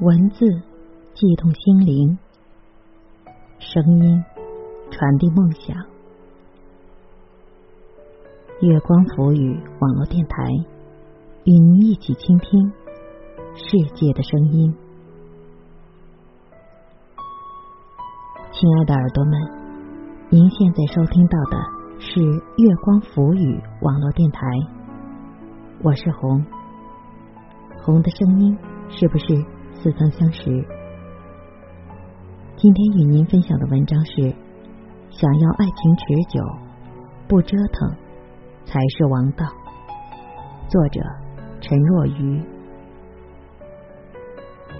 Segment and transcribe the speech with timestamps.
[0.00, 0.46] 文字
[1.12, 2.16] 悸动心灵，
[3.58, 4.24] 声音
[4.92, 5.76] 传递梦想。
[8.60, 10.44] 月光浮语网络电台，
[11.42, 12.72] 与您一起倾听
[13.56, 14.72] 世界的声音。
[18.52, 19.32] 亲爱的耳朵们，
[20.30, 21.58] 您现在收听到的
[21.98, 24.46] 是月光浮语网络电台，
[25.82, 26.46] 我是红。
[27.82, 28.56] 红的声音
[28.88, 29.57] 是不是？
[29.82, 30.42] 似曾相识。
[32.56, 34.34] 今天与您分享的文章是：
[35.10, 36.42] 想要爱情持久，
[37.28, 37.96] 不折腾
[38.64, 39.46] 才是王道。
[40.68, 41.00] 作者：
[41.60, 42.42] 陈若愚。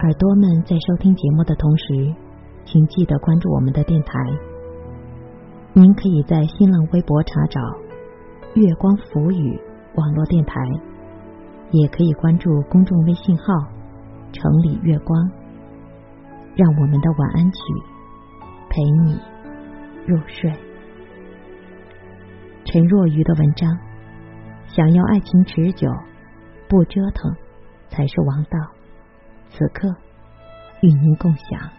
[0.01, 2.13] 耳朵们在收听节目的同时，
[2.65, 4.13] 请记得关注我们的电台。
[5.71, 7.61] 您可以在新浪微博查找
[8.55, 9.59] “月光浮语”
[9.95, 10.59] 网络电台，
[11.71, 13.78] 也可以关注公众微信号。
[14.31, 15.31] 城里月光，
[16.55, 17.59] 让我们的晚安曲
[18.69, 19.19] 陪你
[20.05, 20.51] 入睡。
[22.65, 23.69] 陈若愚的文章，
[24.67, 25.89] 想要爱情持久，
[26.67, 27.35] 不折腾
[27.89, 28.59] 才是王道。
[29.49, 29.87] 此刻，
[30.81, 31.78] 与您共享。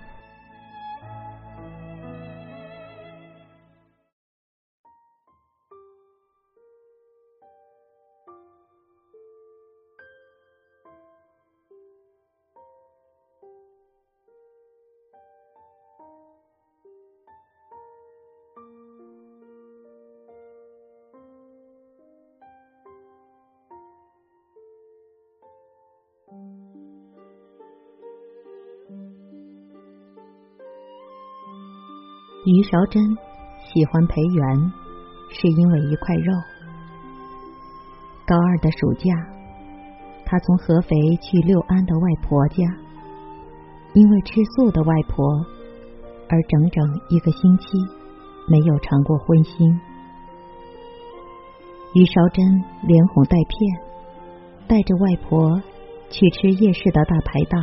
[32.46, 33.02] 于韶珍
[33.58, 34.72] 喜欢裴元，
[35.28, 36.32] 是因为一块肉。
[38.26, 39.12] 高二的暑假，
[40.24, 42.64] 他从合肥去六安的外婆家，
[43.92, 45.22] 因为吃素的外婆，
[46.30, 47.66] 而整整一个星期
[48.48, 49.78] 没有尝过荤腥。
[51.92, 52.42] 于韶珍
[52.84, 55.60] 连哄带骗，带着外婆
[56.08, 57.62] 去吃夜市的大排档，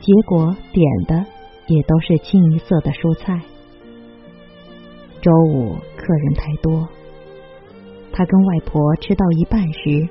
[0.00, 1.33] 结果点的。
[1.66, 3.40] 也都是清一色的蔬菜。
[5.20, 6.86] 周五客人太多，
[8.12, 10.08] 他跟外婆吃到一半时，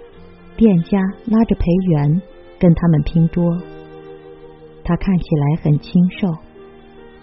[0.58, 2.22] 店家拉着裴元
[2.60, 3.58] 跟他们拼桌。
[4.84, 6.28] 他看起来很清瘦，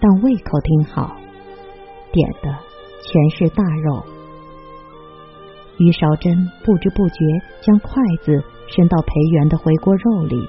[0.00, 1.16] 但胃口挺好，
[2.12, 2.56] 点的
[3.02, 4.04] 全是大肉。
[5.78, 7.14] 于少珍不知不觉
[7.62, 7.90] 将筷
[8.22, 10.48] 子伸到裴元的回锅肉里，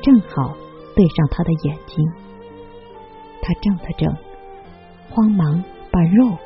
[0.00, 0.56] 正好
[0.96, 2.27] 对上他的眼睛。
[3.42, 4.16] 他怔了怔，
[5.10, 6.36] 慌忙把肉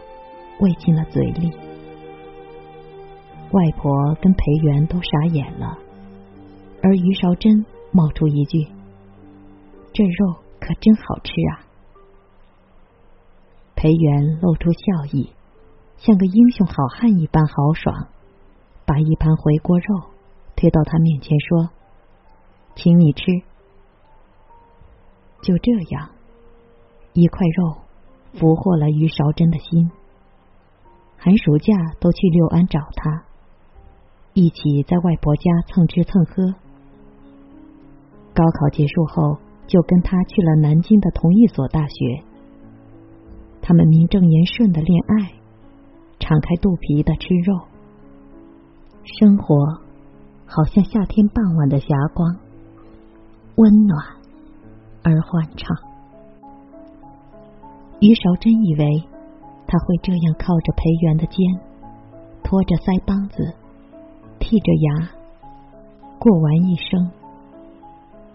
[0.60, 1.50] 喂进了嘴里。
[3.50, 5.78] 外婆跟裴元都傻眼了，
[6.82, 8.66] 而于韶珍冒出一句
[9.92, 11.66] ：“这肉可真好吃啊！”
[13.76, 15.32] 裴元露出笑意，
[15.98, 18.08] 像个英雄好汉一般豪爽，
[18.86, 20.10] 把一盘回锅肉
[20.56, 21.70] 推到他面前说
[22.74, 23.24] ：“请你吃。”
[25.42, 26.10] 就这样。
[27.12, 27.76] 一块肉
[28.34, 29.90] 俘获了于韶珍的心。
[31.18, 33.24] 寒暑假都去六安找他，
[34.34, 36.54] 一起在外婆家蹭吃蹭喝。
[38.34, 42.24] 高考结束后，就跟他去了南京的同一所大学。
[43.60, 45.34] 他们名正言顺的恋爱，
[46.18, 47.68] 敞开肚皮的吃肉，
[49.04, 49.54] 生活
[50.46, 52.36] 好像夏天傍晚的霞光，
[53.56, 54.04] 温暖
[55.04, 55.91] 而欢畅。
[58.02, 59.04] 于韶真以为
[59.64, 61.38] 他会这样靠着裴元的肩，
[62.42, 63.54] 托着腮帮子，
[64.40, 65.08] 剔着牙
[66.18, 66.98] 过完一生，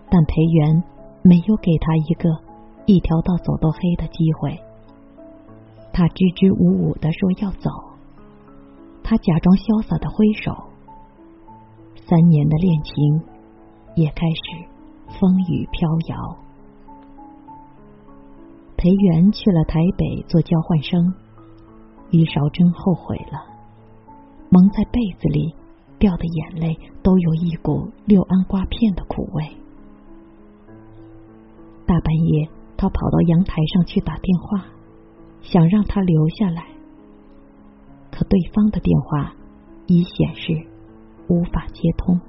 [0.09, 0.81] 但裴元
[1.21, 2.30] 没有给他一个
[2.86, 4.57] 一条道走到黑的机会。
[5.91, 7.69] 他支支吾吾的说要走，
[9.03, 10.56] 他假装潇洒的挥手，
[12.07, 12.95] 三年的恋情
[13.95, 14.63] 也开始
[15.19, 16.46] 风雨飘摇。
[18.77, 21.12] 裴元去了台北做交换生，
[22.12, 23.44] 于韶珍后悔了，
[24.50, 25.56] 蒙在被子里
[25.97, 29.44] 掉的眼泪都有一股六安瓜片的苦味。
[31.88, 32.47] 大半夜，
[32.77, 34.65] 他跑到阳台上去打电话，
[35.41, 36.68] 想让他留下来，
[38.12, 39.33] 可对方的电话
[39.88, 40.53] 已显示
[41.27, 42.21] 无法接通。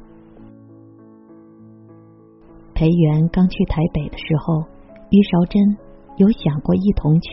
[2.73, 4.65] 裴元刚去台北的时候，
[5.11, 5.88] 于韶珍。
[6.19, 7.31] 有想过一同去，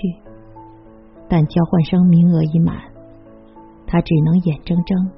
[1.27, 2.77] 但交换生名额已满，
[3.85, 5.09] 他只能眼睁睁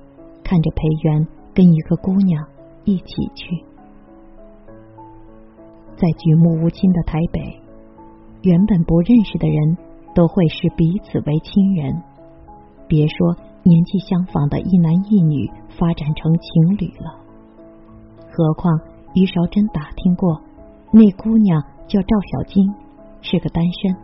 [0.43, 2.45] 看着裴元跟一个姑娘
[2.85, 3.05] 一起
[3.35, 3.63] 去。
[5.97, 7.59] 在举目无亲的台北，
[8.43, 9.77] 原本不认识的人
[10.15, 12.01] 都会视彼此为亲人，
[12.87, 17.19] 别说年纪相仿的一男一女发展成情侣了。
[18.31, 18.79] 何况
[19.15, 20.39] 于韶珍打听过，
[20.91, 22.71] 那姑娘叫赵小晶，
[23.21, 23.95] 是个单身，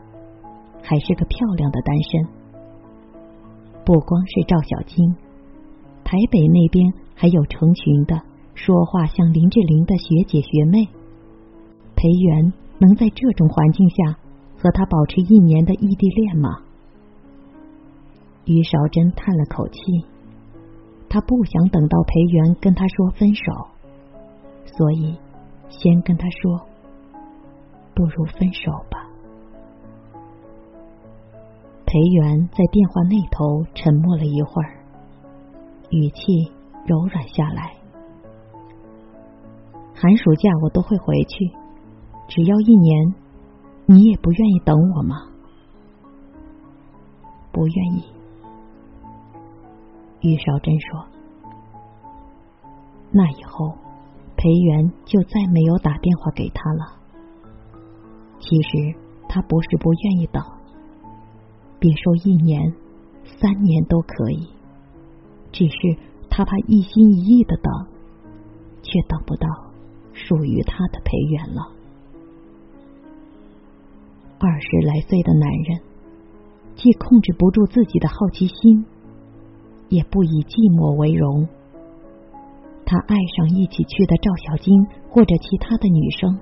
[0.82, 2.44] 还是个漂亮的单身。
[3.86, 5.16] 不光是赵小晶，
[6.04, 8.22] 台北那边还有成群的
[8.54, 10.88] 说话像林志玲的学姐学妹。
[11.96, 14.18] 裴元能在这种环境下
[14.58, 16.50] 和他保持一年的异地恋吗？
[18.46, 19.80] 于韶珍叹了口气，
[21.10, 23.44] 他不想等到裴元跟他说分手，
[24.66, 25.18] 所以
[25.70, 26.68] 先跟他说，
[27.94, 29.03] 不如分手吧。
[31.94, 34.82] 裴元在电话那头沉默了一会儿，
[35.92, 36.52] 语气
[36.88, 37.72] 柔软下来
[39.94, 41.54] ：“寒暑假我都会回去。”
[42.28, 43.14] 只要一年，
[43.86, 45.18] 你也不愿意等我吗？
[47.52, 48.04] 不愿意。
[50.22, 51.06] 玉少珍说
[53.14, 53.70] ：“那以后，
[54.36, 56.98] 裴元就再没有打电话给他了。
[58.40, 58.96] 其实
[59.30, 60.44] 他不是不愿意等，
[61.84, 62.74] 别说一年、
[63.26, 64.48] 三年都可以，
[65.52, 65.76] 只是
[66.30, 67.88] 他怕一心一意的等，
[68.82, 69.50] 却等不到
[70.14, 71.74] 属于他的裴元了。”
[74.40, 75.82] 二十来岁的男人，
[76.76, 78.86] 既控制不住自己的好奇心，
[79.90, 81.50] 也不以寂寞为荣。
[82.86, 86.40] 他爱上一起去的赵小晶或者其他的女生，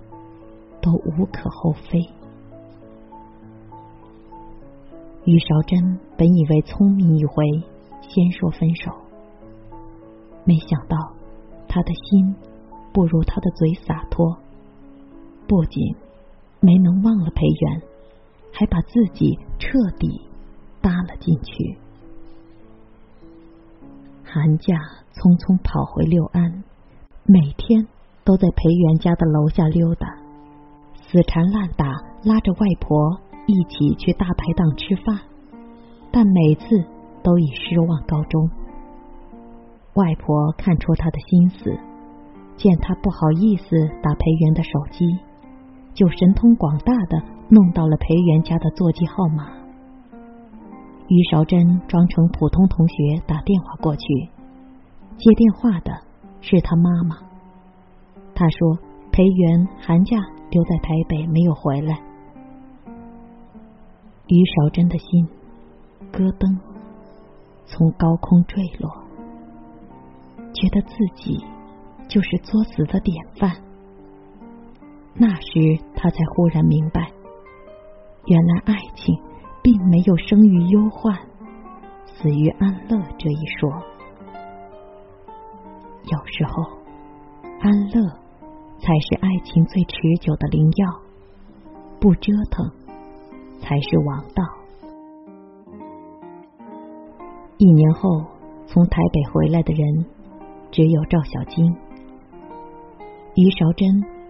[0.84, 2.21] 都无可厚非。
[5.26, 7.46] 于韶珍本以为聪明一回，
[8.02, 8.92] 先说分手，
[10.46, 10.98] 没想到
[11.68, 12.36] 他的心
[12.92, 14.38] 不如他的嘴洒脱，
[15.48, 15.96] 不仅
[16.60, 17.82] 没能忘了裴元。
[18.54, 20.28] 还把自己彻底
[20.82, 21.78] 搭了进去。
[24.26, 24.76] 寒假
[25.14, 26.62] 匆匆跑回六安，
[27.24, 27.88] 每天
[28.26, 30.06] 都在裴元家的楼下溜达，
[31.08, 31.86] 死缠烂打，
[32.26, 35.20] 拉着外婆一起去大排档吃饭，
[36.12, 36.86] 但每次
[37.24, 38.50] 都以失望告终。
[39.96, 41.80] 外婆看出他的心思，
[42.56, 45.06] 见他不好意思打裴元的手机，
[45.94, 47.22] 就神通广大的。
[47.54, 49.46] 弄到了裴元家的座机号码，
[51.10, 54.08] 于韶珍装成普通同学打电话过去，
[55.18, 55.92] 接电话的
[56.40, 57.18] 是他妈妈。
[58.34, 58.80] 他说
[59.12, 60.16] 裴元寒假
[60.50, 62.00] 留在台北没有回来。
[64.28, 65.28] 于少珍的心
[66.12, 66.58] 咯噔，
[67.66, 68.90] 从高空坠落，
[70.54, 71.44] 觉得自己
[72.08, 73.52] 就是作死的典范。
[75.14, 77.12] 那时他才忽然明白。
[78.26, 79.20] 原来爱情
[79.64, 81.18] 并没有生于忧患、
[82.06, 83.70] 死于安乐这一说。
[86.04, 86.64] 有时候，
[87.60, 88.08] 安乐
[88.80, 91.02] 才是爱情最持久的灵药，
[92.00, 92.72] 不折腾
[93.62, 94.44] 才是王道。
[97.58, 98.26] 一年后，
[98.66, 100.06] 从台北回来的人
[100.72, 101.74] 只有赵小晶。
[103.36, 103.88] 于韶珍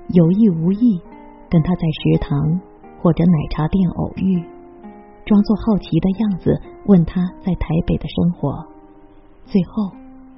[0.10, 1.02] 有意无意
[1.50, 2.62] 跟他在食堂。
[3.04, 4.40] 或者奶茶店偶遇，
[5.26, 8.64] 装作好奇的样子问他在台北的生活，
[9.44, 9.90] 最后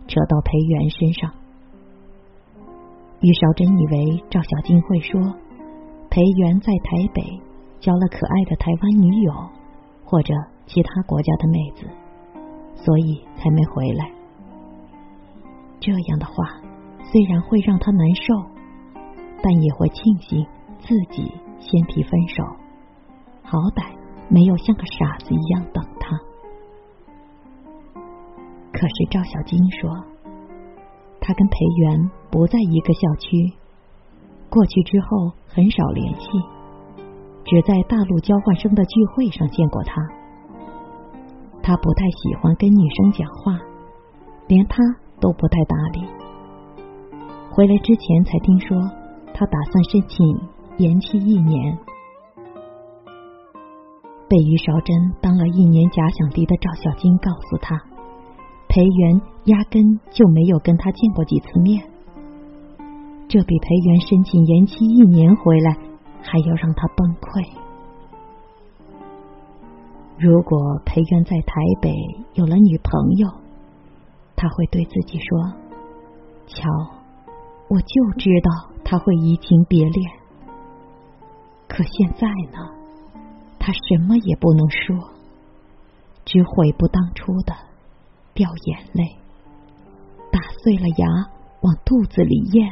[0.08, 1.30] 扯到裴元身上。
[3.20, 5.20] 于韶珍以为赵小晶会说
[6.10, 7.22] 裴元在台北
[7.84, 9.34] 交了可爱的台湾女友
[10.06, 10.34] 或者
[10.66, 11.86] 其他国家的妹子，
[12.75, 14.10] 所以才没回来。
[15.82, 16.34] 这样的话
[17.12, 18.34] 虽然会让他难受，
[19.42, 20.48] 但也会庆幸
[20.80, 21.30] 自己。
[21.66, 22.44] 先提分手，
[23.42, 23.96] 好歹
[24.28, 26.18] 没有像个傻子一样等他。
[28.74, 29.90] 可是赵小金说，
[31.22, 33.54] 他跟裴元不在一个校区，
[34.50, 36.28] 过去之后很少联系，
[37.54, 40.02] 只在大陆交换生的聚会上见过他。
[41.62, 43.60] 他不太喜欢跟女生讲话，
[44.48, 44.78] 连他
[45.22, 46.02] 都不太搭理。
[47.52, 48.76] 回来之前才听说，
[49.36, 50.26] 他打算申请。
[50.78, 51.78] 延期一年，
[54.28, 57.78] 被于韶珍当了一年假想敌的赵小晶告诉他，
[58.68, 61.84] 裴元压根就没有跟他见过几次面，
[63.28, 65.78] 这比裴元申请延期一年回来
[66.24, 67.53] 还要让他崩溃。
[70.18, 71.92] 如果裴元在台北
[72.34, 73.27] 有了女朋友，
[74.36, 75.53] 他会对自己说
[76.48, 76.63] ：“瞧，
[77.68, 80.12] 我就知道他会移情别恋。”
[81.68, 82.70] 可现在呢，
[83.60, 84.96] 他什么也不能说，
[86.24, 87.53] 只悔不当初的
[88.34, 89.18] 掉眼泪，
[90.32, 91.08] 打碎了牙
[91.62, 92.72] 往肚子里咽。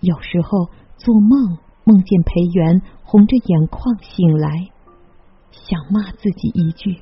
[0.00, 1.58] 有时候做梦，
[1.88, 4.68] 梦见裴元红着眼眶醒来，
[5.52, 7.00] 想骂自己一句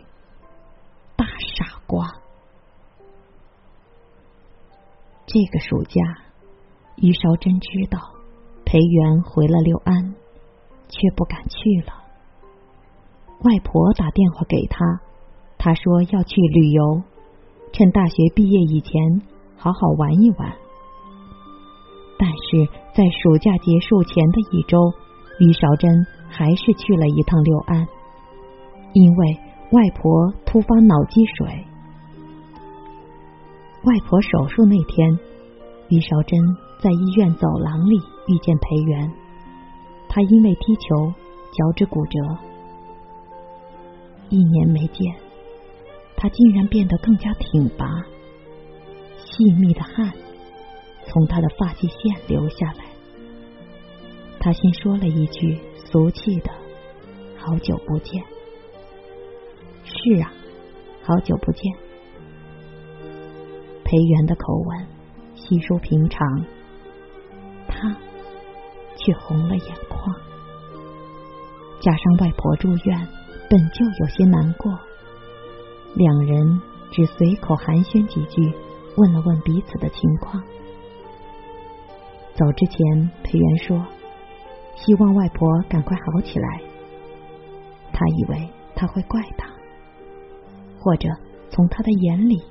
[1.19, 2.07] “大傻瓜”。
[5.27, 6.01] 这个暑假，
[6.95, 7.99] 于韶珍知道
[8.65, 10.15] 裴元回了六安，
[10.89, 11.93] 却不敢去了。
[13.41, 15.01] 外婆打电话给他，
[15.59, 17.03] 他说要去旅游，
[17.73, 19.21] 趁大学毕业以前
[19.57, 20.57] 好好玩一玩。
[22.17, 24.79] 但是在暑假结束前的一周，
[25.39, 27.87] 于韶珍还是去了一趟六安，
[28.95, 29.39] 因为
[29.73, 31.47] 外婆突发脑积水。
[33.85, 35.11] 外婆手术那天，
[35.91, 36.41] 于韶珍
[36.81, 37.99] 在医院走廊里
[38.29, 39.13] 遇见裴元。
[40.09, 41.13] 他因为踢球
[41.53, 42.19] 脚趾骨折，
[44.31, 45.15] 一年没见，
[46.17, 47.87] 他竟然变得更加挺拔。
[49.19, 50.11] 细密的汗
[51.05, 52.86] 从他的发际线流下来。
[54.47, 56.53] 他先说了一句俗气的
[57.37, 58.23] “好久不见”。
[59.83, 60.33] 是啊，
[61.03, 61.75] 好久不见。
[63.83, 64.87] 裴元的口吻
[65.35, 66.45] 稀疏平常，
[67.67, 67.97] 他
[68.95, 70.15] 却红了眼眶。
[71.81, 73.09] 加上外婆住院，
[73.51, 74.79] 本就有些难过，
[75.97, 76.63] 两人
[76.93, 78.55] 只随口寒暄几句，
[78.97, 80.41] 问了问彼此的情况。
[82.37, 83.85] 走之前，裴元说
[84.77, 86.63] ：“希望外婆赶快好起来。”
[87.93, 89.49] 他以为他会怪他，
[90.79, 91.09] 或者
[91.51, 92.43] 从他的眼里。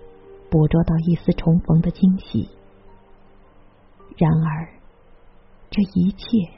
[0.48, 2.50] 捕捉到一丝重逢的惊喜，
[4.16, 4.70] 然而
[5.70, 6.50] 这一切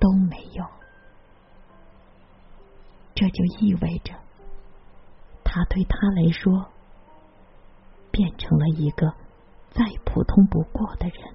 [0.00, 0.64] 都没有。
[3.14, 4.14] 这就意味着，
[5.44, 6.66] 他对他来说
[8.10, 9.12] 变成了一个
[9.70, 11.34] 再普通不过的人。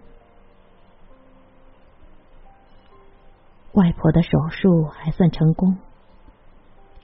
[3.73, 5.77] 外婆的手术还算成功，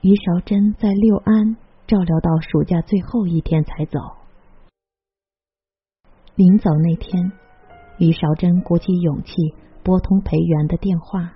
[0.02, 1.56] 于韶珍在六安
[1.88, 3.98] 照料到暑假最后一天才走。
[6.36, 7.32] 临走那天，
[7.98, 9.34] 于韶珍鼓起勇气
[9.82, 11.32] 拨通裴元的电话，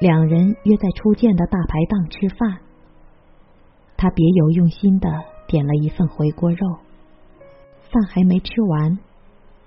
[0.00, 2.60] 两人约在初见的大排档吃饭。
[3.98, 5.08] 他别有用心的
[5.46, 6.78] 点了一份回锅肉，
[7.82, 8.98] 饭还没吃完，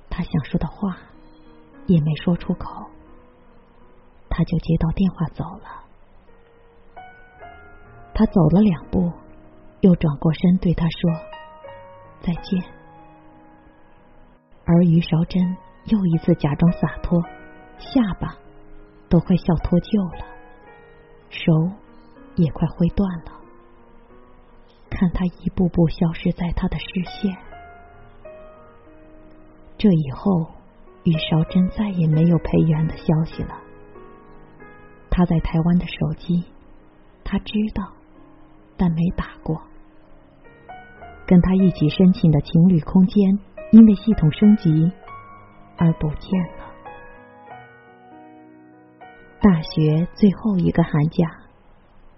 [0.09, 0.97] 他想说的话
[1.85, 2.84] 也没说出口，
[4.37, 5.81] 他就接到电话走了。
[8.13, 9.09] 他走了两步，
[9.79, 11.09] 又转过身对他说
[12.19, 12.61] ：“再见。”
[14.67, 15.41] 而于韶珍
[15.85, 17.17] 又一次假装洒脱，
[17.77, 18.35] 下巴
[19.07, 20.25] 都快笑脱臼了，
[21.29, 21.77] 手
[22.35, 23.31] 也快挥断了。
[24.89, 27.37] 看他一步步消失在他的视线，
[29.77, 30.51] 这以后
[31.03, 33.61] 于韶珍再也没有裴元的消息了。
[35.15, 36.43] 他在台湾的手机，
[37.23, 37.93] 他知道，
[38.75, 39.61] 但没打过。
[41.25, 43.39] 跟他一起申请的情侣空间。
[43.71, 44.91] 因为系统升级
[45.75, 46.71] 而不见了。
[49.41, 51.25] 大学最后一个寒假，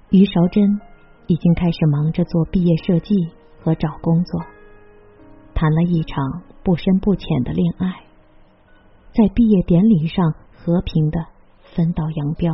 [0.10, 0.80] 于韶珍
[1.25, 3.16] 已经开始忙着做毕业设计
[3.63, 4.42] 和找工作，
[5.56, 8.04] 谈了一场不深不浅的恋爱，
[9.13, 11.25] 在毕业典礼上和平的
[11.74, 12.54] 分道扬镳。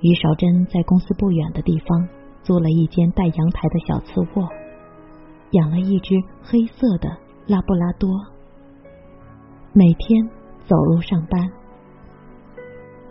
[0.00, 2.08] 于少珍在公司不远的地方
[2.42, 4.48] 租了一间带阳台的小次卧。
[5.52, 7.08] 养了一只黑色的
[7.46, 8.10] 拉布拉多，
[9.72, 10.28] 每天
[10.66, 11.50] 走路上班。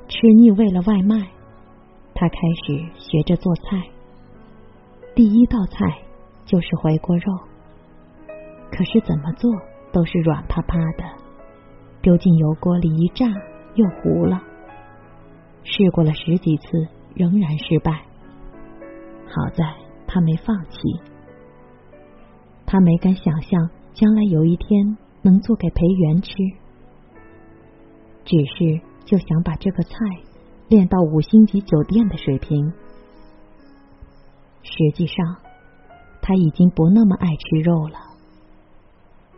[0.07, 1.27] 吃腻味了外卖，
[2.13, 3.83] 他开始学着做菜。
[5.15, 5.97] 第一道菜
[6.45, 7.23] 就是回锅肉，
[8.71, 9.51] 可是怎么做
[9.91, 11.03] 都是软趴趴的，
[12.01, 13.25] 丢进油锅里一炸
[13.73, 14.39] 又糊了。
[15.69, 17.91] 试过了十几次，仍然失败。
[19.25, 19.65] 好在
[20.07, 20.79] 他没放弃。
[22.65, 26.33] 他没敢想象将来有一天能做给裴元吃，
[28.23, 29.91] 只是就想把这个菜
[30.69, 32.73] 练到五星级酒店的水平。
[34.63, 35.15] 实际上，
[36.21, 37.99] 他已经不那么爱吃肉了。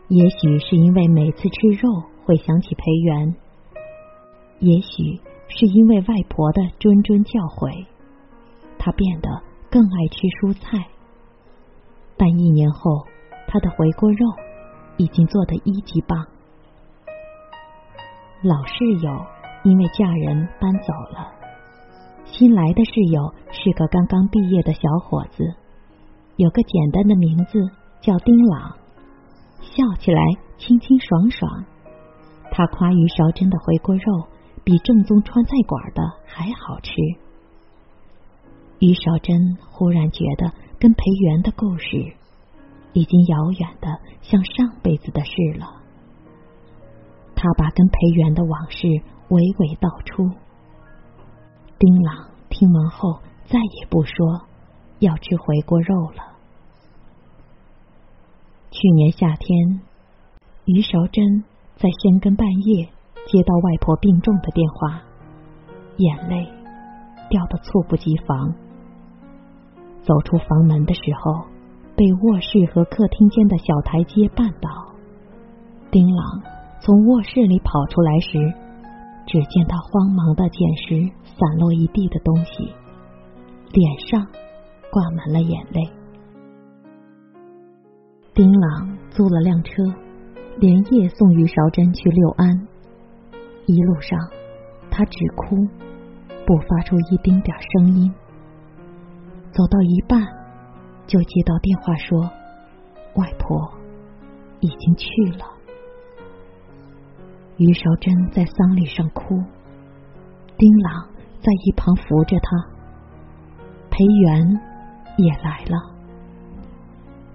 [0.07, 3.35] 也许是因为每次吃肉会想起裴元，
[4.59, 7.85] 也许是因为外婆的谆谆教诲，
[8.77, 9.29] 他变得
[9.69, 10.87] 更爱吃蔬菜。
[12.15, 13.05] 但一年后。
[13.51, 14.27] 他的回锅肉
[14.97, 16.23] 已经做得一级棒。
[18.43, 19.25] 老室友
[19.63, 21.33] 因为嫁人搬走了。
[22.25, 25.43] 新来的室友是个刚刚毕业的小伙子，
[26.35, 27.59] 有个简单的名字
[28.01, 28.77] 叫丁朗，
[29.61, 30.21] 笑起来
[30.59, 31.65] 清清爽爽。
[32.51, 34.27] 他夸于韶珍的回锅肉
[34.63, 36.91] 比正宗川菜馆的还好吃。
[38.79, 42.13] 于韶珍忽然觉得跟裴元的故事
[42.93, 45.81] 已经遥远的像上辈子的事了。
[47.35, 48.87] 他把跟裴元的往事
[49.29, 50.29] 娓娓道出。
[51.77, 54.45] 丁朗听完后再也不说
[54.99, 56.37] 要吃回锅肉了。
[58.71, 59.81] 去年夏天，
[60.65, 61.43] 于韶珍
[61.77, 62.89] 在深更半夜
[63.27, 65.01] 接到外婆病重的电话，
[65.97, 66.47] 眼泪
[67.29, 68.53] 掉得猝不及防。
[70.01, 71.45] 走出房门的时候，
[71.95, 74.69] 被卧室和客厅间的小台阶绊倒。
[75.91, 76.41] 丁朗
[76.79, 78.53] 从卧室里跑出来时。
[79.31, 81.07] 只见他慌忙的捡拾
[81.37, 82.73] 散落一地的东西，
[83.71, 84.25] 脸上
[84.91, 85.87] 挂满了眼泪。
[88.33, 89.83] 丁朗租了辆车，
[90.57, 92.67] 连夜送于韶珍去六安。
[93.71, 94.17] 一路上，
[94.89, 95.55] 他只哭，
[96.43, 98.11] 不发出一丁点声音。
[99.51, 100.19] 走到一半，
[101.05, 102.19] 就接到电话说，
[103.13, 103.71] 外婆
[104.59, 105.05] 已经去
[105.37, 105.45] 了。
[107.57, 109.35] 于韶珍在丧礼上哭，
[110.57, 111.07] 丁朗
[111.39, 112.49] 在一旁扶着她。
[113.91, 114.59] 裴元
[115.17, 115.77] 也来了，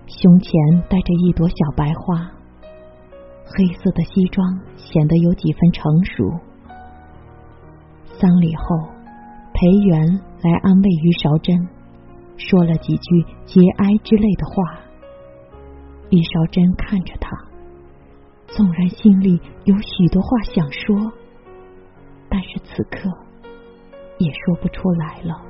[0.09, 2.29] 胸前戴着一朵小白花，
[3.45, 6.25] 黑色的西装显得有几分成熟。
[8.19, 8.89] 丧礼后，
[9.53, 11.69] 裴元来安慰于韶珍，
[12.37, 14.81] 说了几句节哀之类的话。
[16.11, 17.31] 于韶珍看着他。
[18.47, 21.13] 纵然心里有许多话想说，
[22.29, 23.11] 但是此刻
[24.19, 25.43] 也说不出来了。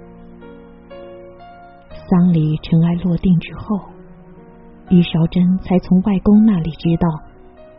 [2.09, 3.81] 丧礼尘埃落定之后，
[4.91, 7.09] 于韶珍才从外公那里知道，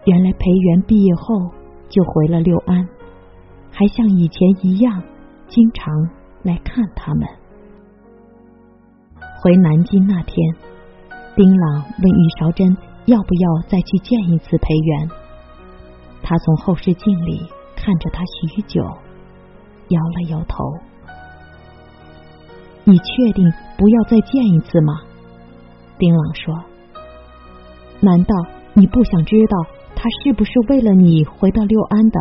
[0.06, 1.52] 原来裴元毕业后
[1.89, 2.88] 就回了六安，
[3.72, 5.04] 还像以前一样
[5.48, 5.94] 经常
[6.44, 7.28] 来看他们。
[9.41, 10.56] 回南京那天，
[11.36, 12.76] 丁朗问于韶珍。
[13.06, 15.10] 要不要再去见一次裴元？
[16.24, 17.39] 他从后视镜里
[17.76, 18.82] 看着他许久，
[19.89, 20.63] 摇了摇头。
[22.84, 25.02] 你确定不要再见一次吗？
[26.00, 26.56] 丁朗说。
[28.00, 28.36] 难道
[28.74, 29.68] 你不想知道
[30.06, 32.20] 他是不是为了你回到六安的？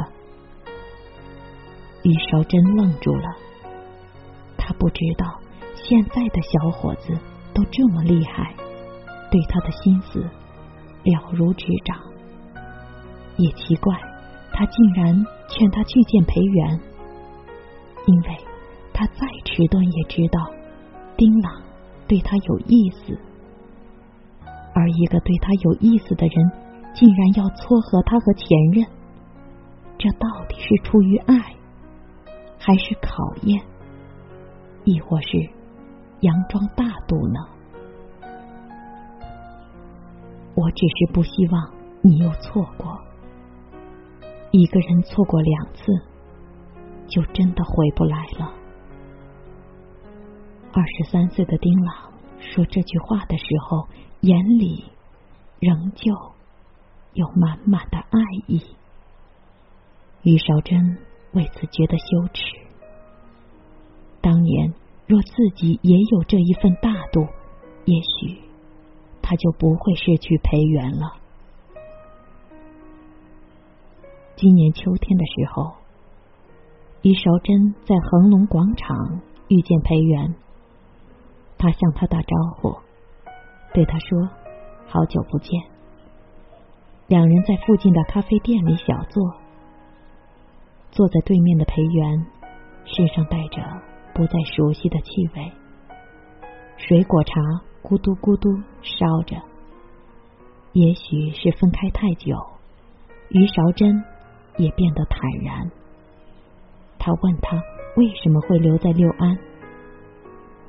[2.03, 3.29] 于韶珍愣住了，
[4.57, 5.38] 他不知道
[5.75, 7.12] 现在的小伙子
[7.53, 8.55] 都这么厉害，
[9.31, 10.23] 对他的心思。
[11.03, 11.94] 了如指掌，
[13.37, 13.94] 也奇怪，
[14.51, 15.14] 他竟然
[15.51, 16.81] 劝他去见裴元，
[18.07, 18.38] 因为
[18.94, 20.40] 他再迟钝也知道
[21.18, 21.62] 丁朗
[22.09, 23.20] 对他有意思，
[24.75, 26.51] 而一个对他有意思的人，
[26.94, 28.87] 竟然要撮合他和前任，
[29.98, 31.54] 这到底是出于爱，
[32.59, 33.61] 还是考验，
[34.85, 35.28] 亦或是
[36.20, 37.40] 佯装大度呢？
[40.54, 42.96] 我只是不希望你又错过。
[44.52, 45.83] 一个人错过两次，
[47.09, 48.52] 就真的回不来了。
[50.72, 53.88] 二十三岁的丁朗说这句话的时候，
[54.20, 54.85] 眼里
[55.59, 56.14] 仍旧
[57.14, 58.61] 有满满的爱意。
[60.22, 60.98] 于少珍
[61.33, 62.42] 为此觉得羞耻。
[64.20, 64.74] 当年
[65.07, 67.27] 若自己也有这一份大度，
[67.87, 68.44] 也许。
[69.27, 71.14] 他就不会失去裴元了。
[74.37, 75.72] 今年秋天的时候，
[77.00, 80.35] 于韶珍在恒隆广场遇见裴元，
[81.57, 82.77] 他向他打招呼，
[83.72, 84.29] 对他说
[84.87, 85.59] ：“好久不见。”
[87.07, 89.37] 两人在附近的咖啡店里小坐，
[90.90, 92.27] 坐在对面的裴元
[92.85, 93.62] 身上带着
[94.14, 95.53] 不再熟悉的气味，
[96.77, 97.35] 水果茶。
[97.85, 98.49] 咕嘟咕嘟
[98.81, 99.37] 烧着，
[100.73, 102.35] 也许是分开太久，
[103.29, 104.03] 于韶珍
[104.57, 105.71] 也变得坦然。
[106.99, 107.62] 他问他
[107.99, 109.37] 为什么会留在六安，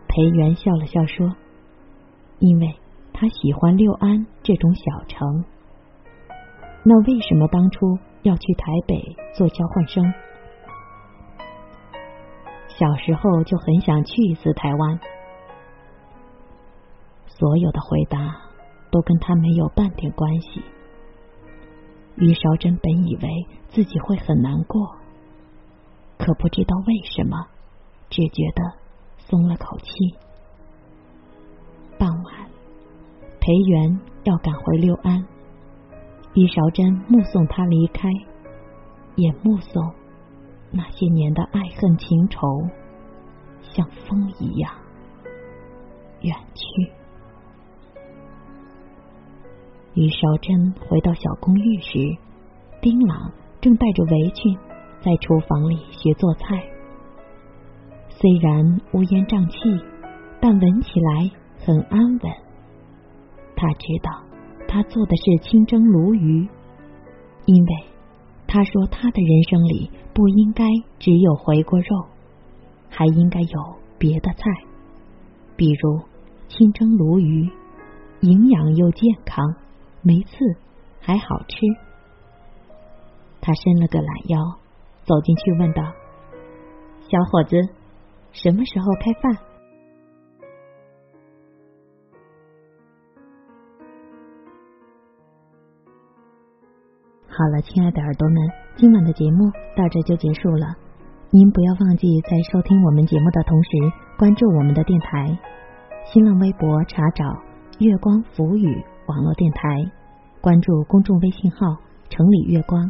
[0.10, 1.38] 裴元笑了笑说
[2.40, 2.76] ：“因为
[3.14, 5.46] 他喜欢六安这种小城。”
[6.88, 10.14] 那为什么当初要去台北做交换生？
[12.68, 15.00] 小时候就很想去一次台湾。
[17.26, 18.20] 所有的回答
[18.92, 20.64] 都跟他没有半点关系。
[22.18, 23.30] 于韶珍本以为
[23.70, 24.96] 自己会很难过，
[26.20, 27.48] 可不知道为什么，
[28.12, 28.64] 只觉得
[29.18, 29.90] 松了口气。
[31.98, 32.50] 傍晚，
[33.40, 35.26] 裴元要赶回六安，
[36.36, 38.10] 于韶珍目送他离开，
[39.16, 39.94] 也目送
[40.70, 42.70] 那些年的爱恨情仇
[43.62, 44.70] 像风一样
[46.20, 46.92] 远去。
[49.94, 52.18] 于韶珍回到小公寓时，
[52.82, 54.58] 丁朗正带着围裙
[55.00, 56.62] 在厨房里学做菜。
[58.10, 59.58] 虽然乌烟瘴气，
[60.42, 61.32] 但闻起来
[61.66, 62.34] 很安稳。
[63.56, 64.25] 他知道
[64.76, 66.50] 他做的是清蒸鲈鱼，
[67.46, 67.86] 因为
[68.46, 70.66] 他说他的人生里不应该
[71.00, 72.08] 只有回锅肉，
[72.90, 74.44] 还应该有别的菜，
[75.56, 76.02] 比如
[76.50, 77.50] 清蒸鲈鱼，
[78.20, 79.46] 营养又健康。
[80.02, 80.36] 没刺，
[81.00, 81.56] 还好吃。
[83.40, 84.38] 他伸了个懒腰，
[85.06, 85.84] 走进去问道
[87.08, 87.56] ：“小伙子，
[88.34, 89.38] 什么时候开饭？”
[97.38, 98.38] 好了，亲爱的耳朵们，
[98.78, 100.68] 今晚的节目到这就结束了。
[101.32, 103.70] 您不要忘记在收听我们节目的同时，
[104.18, 105.38] 关注我们的电台，
[106.06, 107.26] 新浪微博查找
[107.80, 108.82] “月光浮语”。
[109.08, 109.92] 网络电台，
[110.40, 111.76] 关注公众微信号
[112.10, 112.90] “城里月光”，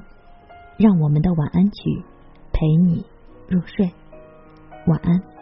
[0.77, 2.03] 让我们的晚安曲
[2.53, 3.03] 陪你
[3.49, 3.91] 入睡。
[4.86, 5.34] 晚安。